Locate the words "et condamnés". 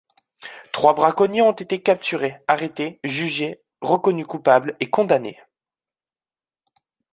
4.79-5.39